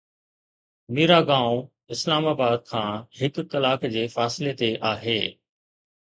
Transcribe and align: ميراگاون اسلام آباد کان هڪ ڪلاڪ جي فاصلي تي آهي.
ميراگاون 0.93 1.59
اسلام 1.93 2.23
آباد 2.33 2.59
کان 2.71 2.89
هڪ 3.19 3.35
ڪلاڪ 3.51 3.81
جي 3.93 4.03
فاصلي 4.15 4.53
تي 4.61 4.71
آهي. 4.91 5.19